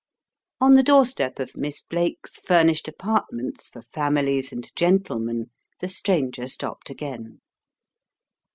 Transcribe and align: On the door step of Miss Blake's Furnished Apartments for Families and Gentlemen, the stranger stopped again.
On 0.59 0.73
the 0.73 0.81
door 0.81 1.05
step 1.05 1.37
of 1.37 1.55
Miss 1.55 1.79
Blake's 1.79 2.39
Furnished 2.39 2.87
Apartments 2.87 3.69
for 3.69 3.83
Families 3.83 4.51
and 4.51 4.71
Gentlemen, 4.75 5.51
the 5.79 5.87
stranger 5.87 6.47
stopped 6.47 6.89
again. 6.89 7.39